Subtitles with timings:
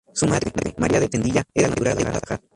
[0.15, 2.41] Su madre, María de Tendilla, era natural de Guadalajara.